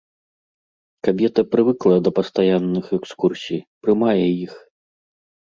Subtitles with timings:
[1.07, 4.53] Кабета прывыкла да пастаянных экскурсій, прымае іх.